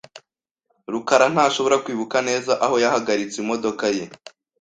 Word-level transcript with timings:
rukara 0.91 1.25
ntashobora 1.33 1.81
kwibuka 1.83 2.17
neza 2.27 2.51
aho 2.65 2.75
yahagaritse 2.83 3.35
imodoka 3.43 3.85
ye. 3.97 4.05